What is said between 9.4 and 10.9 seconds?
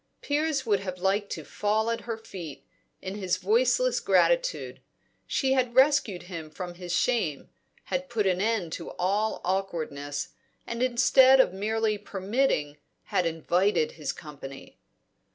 awkwardness, and,